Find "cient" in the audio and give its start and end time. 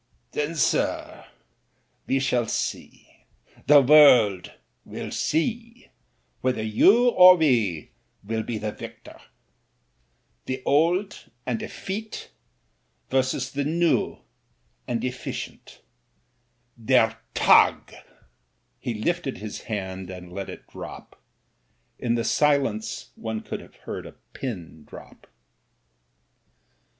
15.33-15.81